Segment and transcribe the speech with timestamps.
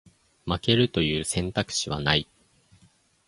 [0.47, 2.27] 負けるという選択肢はない